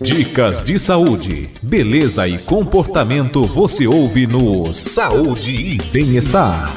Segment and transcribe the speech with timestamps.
[0.00, 6.72] Dicas de saúde, beleza e comportamento você ouve no Saúde e Bem-Estar.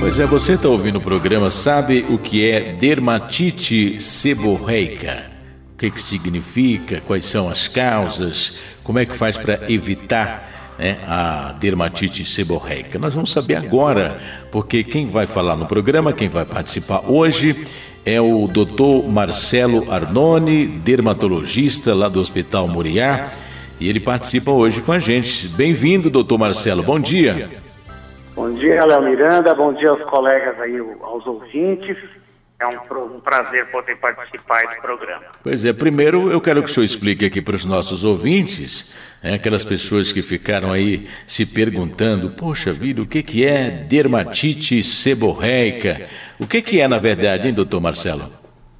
[0.00, 5.26] Pois é, você está ouvindo o programa, sabe o que é dermatite seborreica?
[5.74, 7.00] O que, que significa?
[7.06, 8.58] Quais são as causas?
[8.82, 12.98] Como é que faz para evitar né, a dermatite seborreica?
[12.98, 14.20] Nós vamos saber agora,
[14.50, 17.64] porque quem vai falar no programa, quem vai participar hoje
[18.06, 23.30] é o doutor Marcelo Arnone, dermatologista lá do Hospital Moriá,
[23.80, 25.48] e ele participa hoje com a gente.
[25.48, 27.50] Bem-vindo, doutor Marcelo, bom dia.
[28.36, 31.96] Bom dia, Léo Miranda, bom dia aos colegas aí, aos ouvintes.
[32.60, 35.24] É um, um, prazer poder participar do programa.
[35.42, 38.96] Pois é, primeiro eu quero que o senhor explique aqui para os nossos ouvintes,
[39.34, 46.06] aquelas pessoas que ficaram aí se perguntando, poxa vida, o que, que é dermatite seborreica?
[46.38, 48.24] O que, que é na verdade, hein, doutor Marcelo?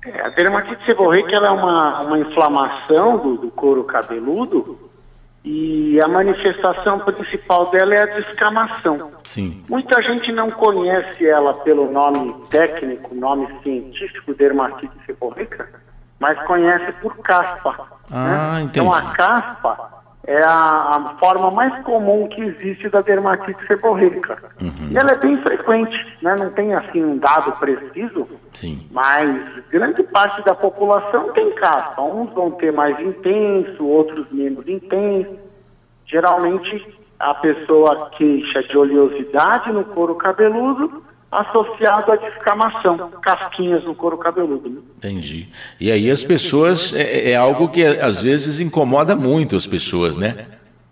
[0.05, 4.79] É, a dermatite seborreica é uma, uma inflamação do, do couro cabeludo
[5.45, 9.13] e a manifestação principal dela é a descamação.
[9.23, 9.65] Sim.
[9.69, 15.69] Muita gente não conhece ela pelo nome técnico, nome científico, dermatite seborreica,
[16.19, 17.77] mas conhece por caspa.
[18.11, 18.63] Ah, né?
[18.63, 18.87] entendi.
[18.87, 19.96] Então a caspa
[20.27, 24.37] é a, a, forma mais comum que existe da dermatite seborreica.
[24.61, 24.89] Uhum.
[24.91, 26.35] E ela é bem frequente, né?
[26.39, 28.81] não tem assim um dado preciso, Sim.
[28.91, 29.31] mas
[29.71, 32.03] grande parte da população tem caspa.
[32.03, 35.37] Uns vão ter mais intenso, outros menos intenso.
[36.07, 44.17] Geralmente a pessoa queixa de oleosidade no couro cabeludo associado à descamação, casquinhas no couro
[44.17, 44.69] cabeludo.
[44.71, 44.81] Né?
[44.99, 45.49] Entendi.
[45.81, 50.47] E aí as pessoas, é, é, algo que às vezes incomoda muito as pessoas, né?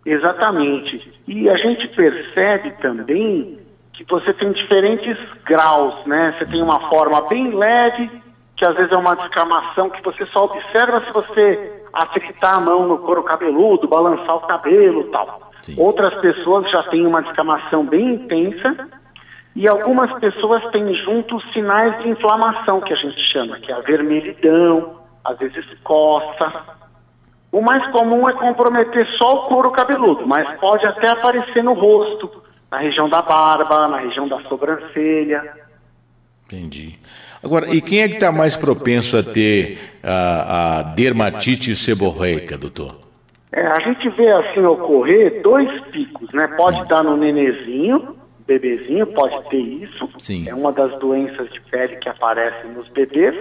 [0.05, 1.13] Exatamente.
[1.27, 3.59] E a gente percebe também
[3.93, 6.35] que você tem diferentes graus, né?
[6.37, 8.11] Você tem uma forma bem leve,
[8.57, 12.89] que às vezes é uma descamação que você só observa se você atritar a mão
[12.89, 15.53] no couro cabeludo, balançar o cabelo tal.
[15.63, 15.77] Sim.
[15.79, 18.89] Outras pessoas já têm uma descamação bem intensa
[19.57, 23.81] e algumas pessoas têm junto sinais de inflamação, que a gente chama, que é a
[23.81, 26.53] vermelhidão, às vezes coça.
[27.53, 32.43] O mais comum é comprometer só o couro cabeludo, mas pode até aparecer no rosto,
[32.71, 35.55] na região da barba, na região da sobrancelha.
[36.47, 36.99] Entendi.
[37.43, 42.97] Agora, e quem é que está mais propenso a ter a, a dermatite seborreica, doutor?
[43.53, 46.49] É, a gente vê assim ocorrer dois picos, né?
[46.57, 48.17] Pode dar no nenezinho,
[48.47, 50.09] bebezinho pode ter isso.
[50.19, 50.49] Sim.
[50.49, 53.35] É uma das doenças de pele que aparecem nos bebês.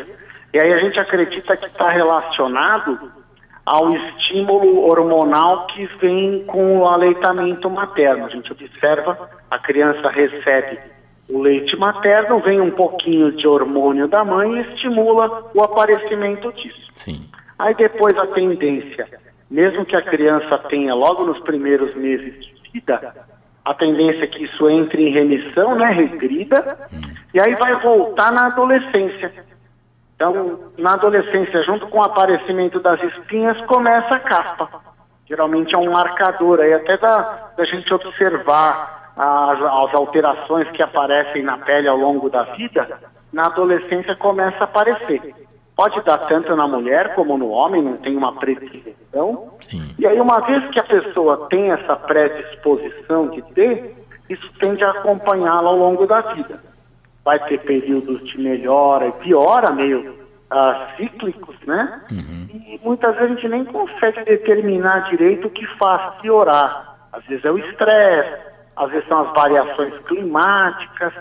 [0.54, 3.12] E aí a gente acredita que está relacionado
[3.66, 8.26] ao estímulo hormonal que vem com o aleitamento materno.
[8.26, 10.80] A gente observa, a criança recebe
[11.32, 16.92] o leite materno, vem um pouquinho de hormônio da mãe e estimula o aparecimento disso.
[16.96, 17.30] Sim.
[17.58, 19.08] Aí depois a tendência,
[19.50, 23.14] mesmo que a criança tenha logo nos primeiros meses de vida,
[23.66, 26.90] a tendência é que isso entre em remissão, né, regrida,
[27.34, 29.34] e aí vai voltar na adolescência.
[30.16, 34.70] Então, na adolescência, junto com o aparecimento das espinhas, começa a caspa.
[35.28, 41.44] Geralmente é um marcador aí até da, da gente observar as, as alterações que aparecem
[41.44, 43.00] na pele ao longo da vida,
[43.32, 45.34] na adolescência começa a aparecer.
[45.76, 48.34] Pode dar tanto na mulher como no homem, não tem uma
[49.14, 49.54] predisposição.
[49.98, 53.96] E aí, uma vez que a pessoa tem essa predisposição de ter,
[54.30, 56.60] isso tende a acompanhá-la ao longo da vida.
[57.24, 60.12] Vai ter períodos de melhora e piora, meio
[60.52, 62.02] uh, cíclicos, né?
[62.12, 62.48] Uhum.
[62.54, 67.08] E muitas vezes a gente nem consegue determinar direito o que faz piorar.
[67.14, 68.42] Às vezes é o estresse,
[68.76, 71.14] às vezes são as variações climáticas,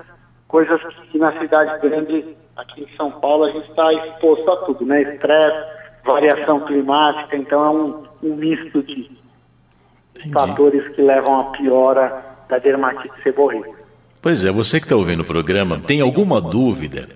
[0.48, 4.84] coisas que na cidade grande aqui em São Paulo a gente está exposto a tudo,
[4.84, 5.02] né?
[5.02, 9.10] Estresse, variação climática, então é um, um misto de
[10.18, 10.32] Entendi.
[10.32, 13.82] fatores que levam à piora da dermatite seborreica.
[14.20, 17.08] Pois é, você que está ouvindo o programa, tem alguma dúvida?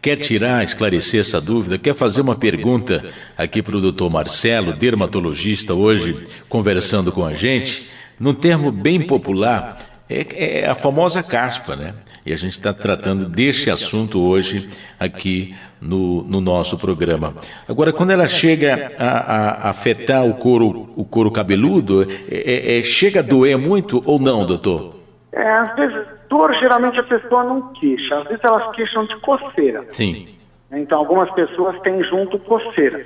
[0.00, 1.78] Quer tirar, esclarecer essa dúvida?
[1.78, 3.04] Quer fazer uma pergunta
[3.36, 7.90] aqui para o doutor Marcelo, dermatologista, hoje conversando com a gente?
[8.18, 11.94] Num termo bem popular, é, é a famosa caspa, né?
[12.26, 17.34] E a gente está tratando deste assunto hoje aqui no, no, nosso programa.
[17.68, 23.20] Agora, quando ela chega a, a afetar o couro, o couro cabeludo, é, é, chega
[23.20, 24.94] a doer muito ou não, doutor?
[25.32, 29.84] É, às vezes, dor geralmente a pessoa não queixa, às vezes elas queixam de coceira.
[29.92, 30.28] Sim.
[30.72, 33.04] Então, algumas pessoas têm junto coceira.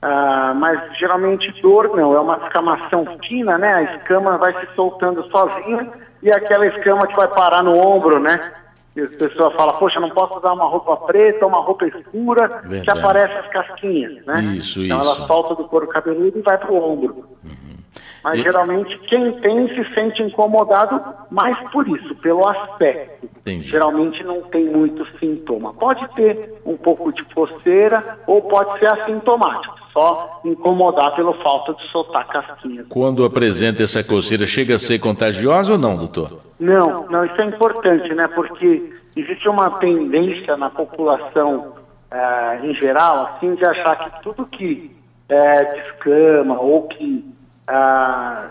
[0.00, 3.74] Ah, mas geralmente dor não, é uma escamação fina, né?
[3.74, 8.52] A escama vai se soltando sozinha e aquela escama que vai parar no ombro, né?
[8.94, 12.82] E as pessoas falam, poxa, não posso usar uma roupa preta, uma roupa escura, Verdade.
[12.82, 14.42] que aparecem as casquinhas, né?
[14.56, 15.08] Isso, então isso.
[15.08, 17.24] ela solta do couro cabeludo e vai para o ombro.
[17.42, 17.72] Uhum.
[18.22, 18.42] Mas e...
[18.42, 23.28] geralmente quem tem se sente incomodado mais por isso, pelo aspecto.
[23.38, 23.68] Entendi.
[23.68, 25.72] Geralmente não tem muito sintoma.
[25.74, 31.82] Pode ter um pouco de coceira ou pode ser assintomático, só incomodar pela falta de
[31.90, 32.86] soltar casquinhas.
[32.88, 36.40] Quando apresenta essa coceira, chega a ser contagiosa ou não, doutor?
[36.58, 38.28] Não, não, isso é importante, né?
[38.28, 41.74] Porque existe uma tendência na população
[42.10, 44.90] eh, em geral, assim, de achar que tudo que
[45.28, 47.24] é, descama ou que
[47.66, 48.50] ah,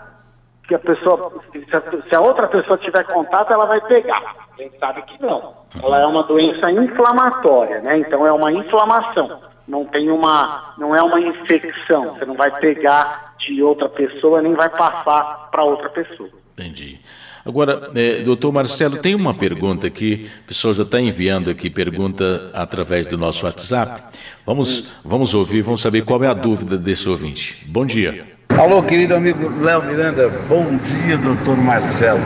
[0.66, 4.22] que a pessoa, se a, se a, outra pessoa tiver contato, ela vai pegar.
[4.58, 5.54] A gente sabe que não.
[5.82, 7.98] Ela é uma doença inflamatória, né?
[7.98, 9.40] Então é uma inflamação.
[9.66, 12.14] Não tem uma, não é uma infecção.
[12.14, 16.28] Você não vai pegar de outra pessoa nem vai passar para outra pessoa.
[16.52, 17.00] Entendi.
[17.44, 22.50] Agora, é, doutor Marcelo, tem uma pergunta aqui, o pessoal já está enviando aqui pergunta
[22.54, 24.00] através do nosso WhatsApp.
[24.46, 27.64] Vamos, vamos ouvir, vamos saber qual é a dúvida desse ouvinte.
[27.66, 28.24] Bom dia.
[28.50, 32.20] Alô, querido amigo Léo Miranda, bom dia, doutor Marcelo.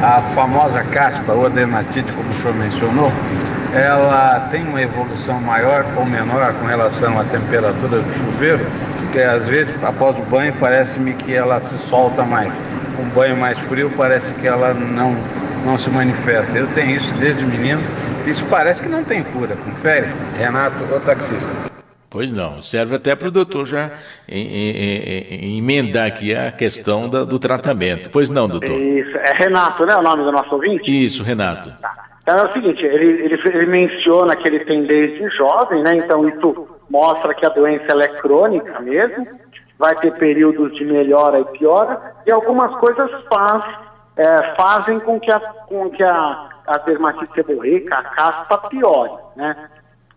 [0.00, 3.10] A famosa caspa, ou dermatite, como o senhor mencionou,
[3.74, 8.64] ela tem uma evolução maior ou menor com relação à temperatura do chuveiro,
[8.98, 12.62] porque às vezes, após o banho, parece-me que ela se solta mais.
[12.96, 15.16] Com um banho mais frio, parece que ela não,
[15.64, 16.58] não se manifesta.
[16.58, 17.82] Eu tenho isso desde menino,
[18.26, 19.56] isso parece que não tem cura.
[19.64, 20.08] Confere?
[20.38, 21.50] Renato, o taxista.
[22.10, 23.90] Pois não, serve até para o doutor já
[24.28, 28.10] em, em, em, emendar aqui a questão da, do tratamento.
[28.10, 28.78] Pois não, doutor?
[28.78, 30.84] Isso, é Renato, né, o nome do nosso ouvinte?
[31.04, 31.70] Isso, Renato.
[31.80, 32.11] Tá.
[32.22, 36.28] Então é o seguinte, ele, ele, ele, menciona que ele tem desde jovem, né, então
[36.28, 39.26] isso mostra que a doença é crônica mesmo,
[39.76, 43.64] vai ter períodos de melhora e piora, e algumas coisas faz,
[44.16, 49.68] é, fazem com que a, com que a, a dermatite seborreica, a caspa, piore, né?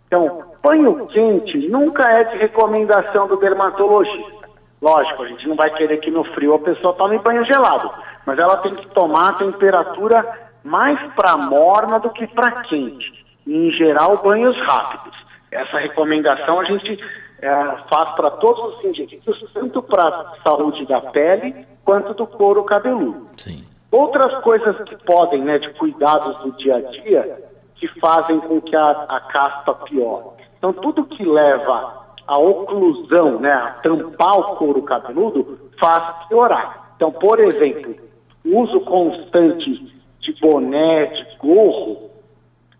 [0.05, 4.45] Então, banho quente nunca é de recomendação do dermatologista.
[4.79, 7.89] Lógico, a gente não vai querer que no frio a pessoa tome banho gelado,
[8.23, 13.23] mas ela tem que tomar a temperatura mais para morna do que para quente.
[13.45, 15.15] E, em geral, banhos rápidos.
[15.51, 16.99] Essa recomendação a gente
[17.39, 17.53] é,
[17.89, 23.27] faz para todos os indivíduos, tanto para a saúde da pele quanto do couro cabeludo.
[23.37, 23.63] Sim.
[23.91, 27.45] Outras coisas que podem, né, de cuidados do dia a dia,
[27.75, 30.43] que fazem com que a, a caspa piore.
[30.57, 36.89] Então, tudo que leva à oclusão, né, a tampar o couro cabeludo, faz piorar.
[36.95, 37.95] Então, por exemplo,
[38.43, 39.94] uso constante
[40.25, 42.09] de boné, de gorro,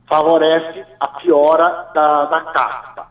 [0.09, 3.07] favorece a piora da, da caspa.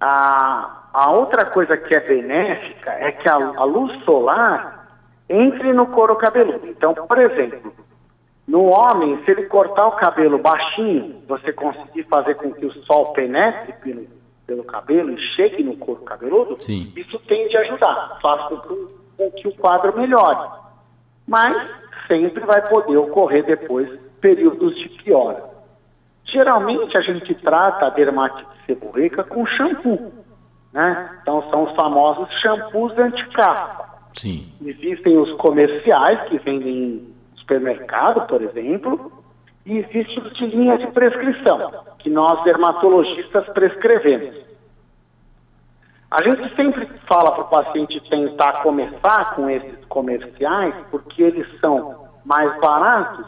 [0.00, 4.86] A, a outra coisa que é benéfica é que a, a luz solar
[5.28, 6.66] entre no couro cabeludo.
[6.66, 7.72] Então, por exemplo,
[8.46, 13.12] no homem, se ele cortar o cabelo baixinho, você conseguir fazer com que o sol
[13.12, 14.06] penetre pelo,
[14.46, 16.92] pelo cabelo e chegue no couro cabeludo, Sim.
[16.94, 20.65] isso tende a ajudar, faz com que, com que o quadro melhore.
[21.26, 21.56] Mas
[22.06, 23.88] sempre vai poder ocorrer depois
[24.20, 25.44] períodos de piora.
[26.24, 30.12] Geralmente a gente trata a dermatite seborreica com shampoo,
[30.72, 31.18] né?
[31.22, 33.86] Então são os famosos shampoos anti-caspa.
[34.12, 34.52] Sim.
[34.64, 39.12] Existem os comerciais que vendem supermercado, por exemplo,
[39.64, 44.45] e existe os de linha de prescrição, que nós dermatologistas prescrevemos.
[46.16, 52.08] A gente sempre fala para o paciente tentar começar com esses comerciais, porque eles são
[52.24, 53.26] mais baratos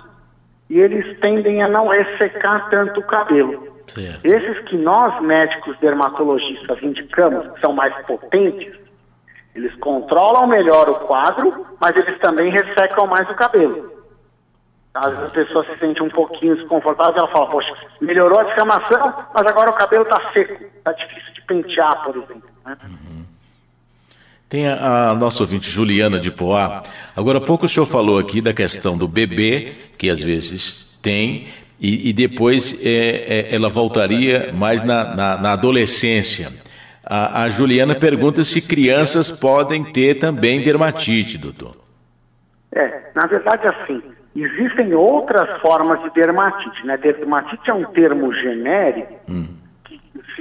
[0.70, 3.76] e eles tendem a não ressecar tanto o cabelo.
[3.86, 4.24] Certo.
[4.24, 8.74] Esses que nós, médicos dermatologistas, indicamos, que são mais potentes,
[9.54, 13.92] eles controlam melhor o quadro, mas eles também ressecam mais o cabelo.
[14.94, 18.44] Às vezes a pessoa se sente um pouquinho desconfortável e ela fala, poxa, melhorou a
[18.44, 22.57] descamação, mas agora o cabelo está seco, está difícil de pentear, por exemplo.
[22.68, 22.76] Né?
[22.84, 23.24] Uhum.
[24.48, 26.82] Tem a, a nossa ouvinte Juliana de Poá.
[27.14, 31.48] Agora há pouco o senhor falou aqui da questão do bebê, que às vezes tem,
[31.78, 36.50] e, e depois é, é, ela voltaria mais na, na, na adolescência.
[37.04, 41.76] A, a Juliana pergunta se crianças podem ter também dermatite, doutor.
[42.72, 44.02] É, na verdade, assim,
[44.40, 46.96] Existem outras formas de dermatite, né?
[46.96, 49.57] Dermatite é um termo genérico hum.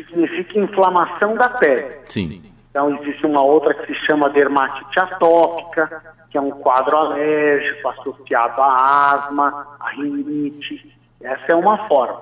[0.04, 2.00] Significa inflamação da pele.
[2.06, 2.44] Sim.
[2.70, 8.62] Então existe uma outra que se chama dermatite atópica, que é um quadro alérgico associado
[8.62, 10.96] à asma, à rinite.
[11.22, 12.22] Essa é uma forma.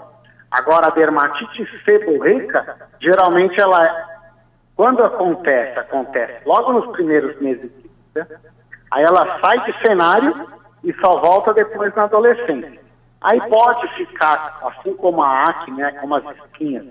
[0.50, 4.06] Agora a dermatite seborreica, geralmente ela é,
[4.76, 8.40] quando acontece, acontece logo nos primeiros meses de vida,
[8.92, 10.48] aí ela sai de cenário
[10.84, 12.80] e só volta depois na adolescência.
[13.20, 16.86] Aí pode ficar, assim como a acne, né, como as espinhas,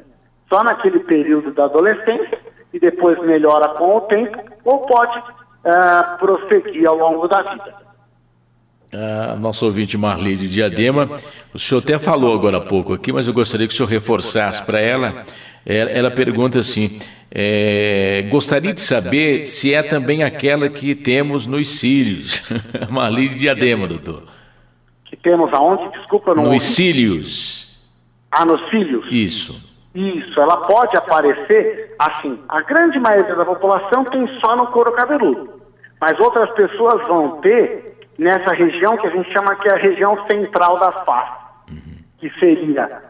[0.48, 2.38] só naquele período da adolescência
[2.72, 7.84] e depois melhora com o tempo, ou pode uh, prosseguir ao longo da vida.
[8.96, 11.10] Ah, nosso ouvinte Marli de Diadema,
[11.52, 14.62] o senhor até falou agora há pouco aqui, mas eu gostaria que o senhor reforçasse
[14.64, 15.24] para ela.
[15.66, 21.68] Ela, ela pergunta assim: é, gostaria de saber se é também aquela que temos nos
[21.80, 22.42] cílios.
[22.88, 24.22] Marli de Diadema, doutor.
[25.06, 25.90] Que temos aonde?
[25.98, 26.64] Desculpa, não Nos ouvi.
[26.64, 27.80] cílios.
[28.30, 29.06] Ah, nos cílios?
[29.10, 29.73] Isso.
[29.94, 32.42] Isso, ela pode aparecer assim.
[32.48, 35.62] A grande maioria da população tem só no couro cabeludo.
[36.00, 40.26] Mas outras pessoas vão ter nessa região que a gente chama que é a região
[40.26, 41.80] central da face,
[42.18, 43.02] que seria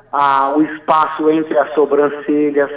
[0.54, 2.70] o espaço entre as sobrancelhas,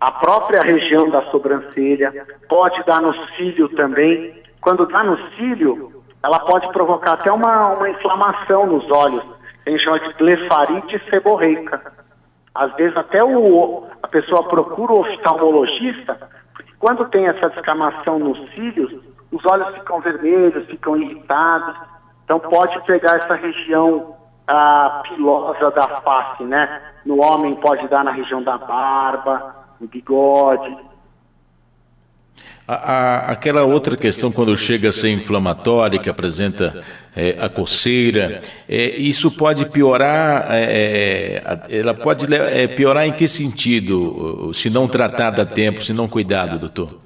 [0.00, 4.42] a própria região da sobrancelha, pode dar no cílio também.
[4.60, 9.22] Quando dá no cílio, ela pode provocar até uma, uma inflamação nos olhos,
[9.66, 11.99] a gente chama de blefarite seborreica.
[12.54, 18.38] Às vezes até o, a pessoa procura o oftalmologista, porque quando tem essa descamação nos
[18.54, 18.92] cílios,
[19.32, 21.76] os olhos ficam vermelhos, ficam irritados.
[22.24, 24.16] Então pode pegar essa região
[24.48, 26.82] ah, pilosa da face, né?
[27.04, 30.76] No homem pode dar na região da barba, no bigode.
[32.66, 36.82] A, a, aquela outra questão, quando chega a ser inflamatória, que apresenta
[37.16, 43.26] é, a coceira, é, isso pode piorar, é, é ela pode é, piorar em que
[43.26, 47.00] sentido, se não tratada a tempo, se não cuidado, doutor?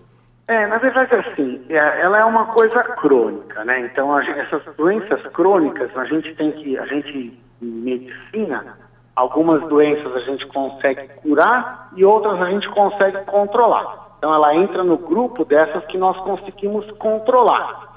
[0.46, 3.80] É, na verdade, assim, é, ela é uma coisa crônica, né?
[3.80, 8.76] Então, essas doenças crônicas, a gente tem que, a gente, em medicina,
[9.16, 14.03] algumas doenças a gente consegue curar e outras a gente consegue controlar.
[14.24, 17.92] Então, ela entra no grupo dessas que nós conseguimos controlar.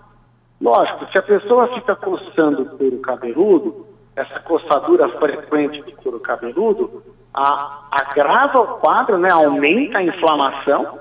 [0.59, 7.01] Lógico, se a pessoa fica coçando o couro cabeludo, essa coçadura frequente do couro cabeludo,
[7.33, 9.31] a, agrava o quadro, né?
[9.31, 10.99] Aumenta a inflamação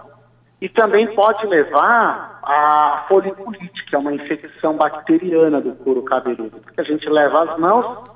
[0.61, 6.81] e também pode levar a foliculite, que é uma infecção bacteriana do couro cabeludo, porque
[6.81, 8.11] a gente leva as mãos,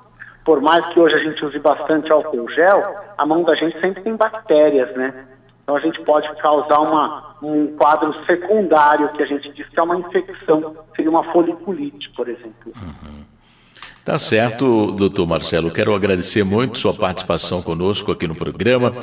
[0.44, 2.84] por mais que hoje a gente use bastante álcool gel,
[3.18, 5.26] a mão da gente sempre tem bactérias, né?
[5.70, 9.82] Então a gente pode causar uma, um quadro secundário, que a gente diz que é
[9.84, 12.72] uma infecção, seria uma foliculite, por exemplo.
[12.74, 13.24] Uhum.
[14.02, 15.70] Tá certo, doutor Marcelo.
[15.70, 18.94] Quero agradecer muito sua participação conosco aqui no programa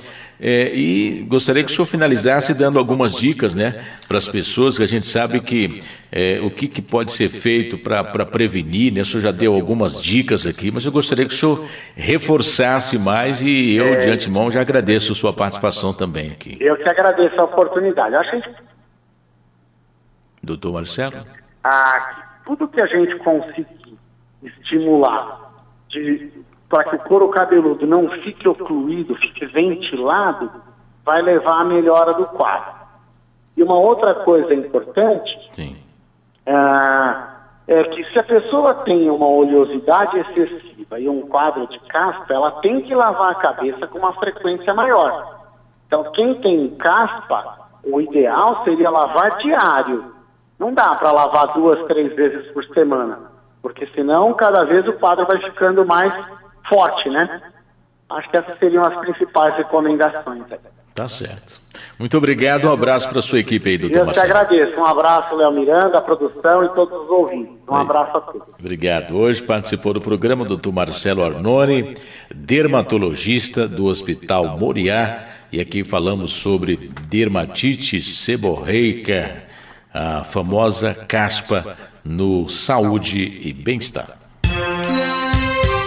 [0.41, 4.83] é, e gostaria que o senhor finalizasse dando algumas dicas né, para as pessoas, que
[4.83, 9.01] a gente sabe que é, o que, que, pode ser feito para prevenir, né?
[9.01, 11.63] O senhor já deu algumas dicas aqui, mas eu gostaria que o senhor
[11.95, 16.57] reforçasse mais e eu, de antemão, já agradeço a sua participação também aqui.
[16.59, 18.15] Eu que agradeço a oportunidade.
[18.15, 18.55] Eu acho que...
[20.41, 21.17] Doutor Marcelo?
[21.63, 23.76] Ah, tudo que a gente conseguir
[24.47, 25.47] estimular
[26.69, 30.51] para que o couro cabeludo não fique ocluído, fique ventilado,
[31.05, 32.75] vai levar à melhora do quadro.
[33.55, 35.49] E uma outra coisa importante
[36.45, 36.53] é,
[37.67, 42.51] é que se a pessoa tem uma oleosidade excessiva e um quadro de caspa, ela
[42.61, 45.37] tem que lavar a cabeça com uma frequência maior.
[45.87, 50.13] Então, quem tem caspa, o ideal seria lavar diário.
[50.59, 53.26] Não dá para lavar duas, três vezes por semana
[53.61, 56.13] porque senão cada vez o quadro vai ficando mais
[56.69, 57.41] forte, né?
[58.09, 60.43] Acho que essas seriam as principais recomendações.
[60.97, 61.59] Tá certo.
[61.99, 64.79] Muito obrigado, um abraço para a sua equipe aí, doutor Eu te agradeço.
[64.79, 67.53] Um abraço, Léo Miranda, a produção e todos os ouvintes.
[67.69, 68.47] Um abraço a todos.
[68.59, 69.15] Obrigado.
[69.15, 71.95] Hoje participou do programa o doutor Marcelo Arnone,
[72.33, 79.43] dermatologista do Hospital Moriá, e aqui falamos sobre dermatite seborreica,
[79.93, 84.17] a famosa caspa no Saúde e Bem-Estar.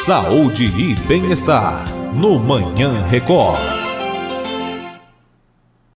[0.04, 1.84] Saúde e Bem-Estar,
[2.14, 3.79] no Manhã Record.